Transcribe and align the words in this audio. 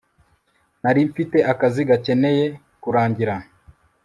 nari 0.81 1.01
mfite 1.09 1.37
akazi 1.51 1.81
gakeneye 1.89 2.45
kurangira 2.81 3.35